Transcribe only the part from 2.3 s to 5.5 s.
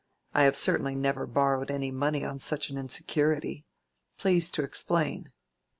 such an insecurity. Please do explain."